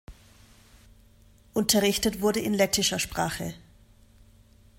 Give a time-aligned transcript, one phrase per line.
[1.53, 3.53] Unterrichtet wurde in lettischer Sprache.